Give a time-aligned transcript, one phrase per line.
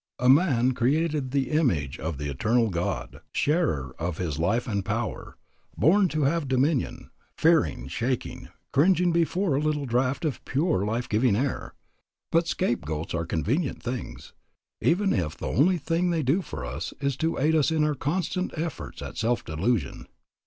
[0.17, 4.83] A man created in the image of the eternal God, sharer of His life and
[4.83, 5.37] power,
[5.77, 11.35] born to have dominion, fearing, shaking, cringing before a little draft of pure life giving
[11.35, 11.75] air.
[12.31, 14.33] But scapegoats are convenient things,
[14.81, 17.93] even if the only thing they do for us is to aid us in our
[17.93, 20.07] constant efforts at self delusion.